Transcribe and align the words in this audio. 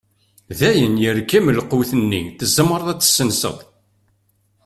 Dayen 0.59 0.95
yerkem 1.03 1.45
lqut-nni, 1.57 2.23
tzemreḍ 2.39 2.85
ad 2.91 2.97
as-tessenseḍ. 3.01 3.57